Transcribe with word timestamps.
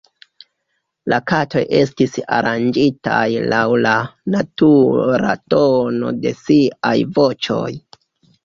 La 1.11 1.19
katoj 1.31 1.61
estis 1.79 2.15
aranĝitaj 2.37 3.21
laŭ 3.53 3.61
la 3.83 3.91
natura 4.37 5.37
tono 5.55 6.11
de 6.25 6.33
siaj 6.43 6.97
voĉoj. 7.21 7.71